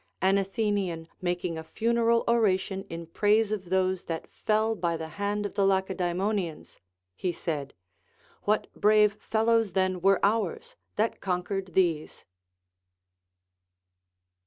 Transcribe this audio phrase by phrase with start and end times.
[0.19, 5.45] An Athenian making a funeral oration in praise of those that fell by the hand
[5.45, 6.79] of the Lacedaemonians,
[7.15, 7.75] he said.
[8.41, 12.25] What brave fellows then were ours, that conquered these